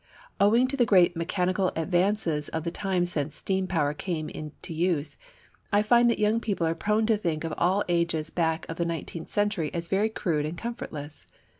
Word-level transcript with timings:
Owing 0.39 0.67
to 0.69 0.75
the 0.75 0.87
great 0.87 1.15
mechanical 1.15 1.71
advances 1.75 2.49
of 2.49 2.63
the 2.63 2.71
time 2.71 3.05
since 3.05 3.35
steam 3.35 3.67
power 3.67 3.93
came 3.93 4.29
in 4.29 4.51
to 4.63 4.73
use, 4.73 5.15
I 5.71 5.83
find 5.83 6.09
that 6.09 6.17
young 6.17 6.39
people 6.39 6.65
are 6.65 6.73
prone 6.73 7.05
to 7.05 7.17
think 7.17 7.43
of 7.43 7.53
all 7.55 7.83
the 7.87 7.93
ages 7.93 8.31
back 8.31 8.65
of 8.67 8.77
the 8.77 8.85
nineteenth 8.85 9.29
century 9.29 9.71
as 9.75 9.87
very 9.87 10.09
crude 10.09 10.47
and 10.47 10.57
comfortless. 10.57 11.27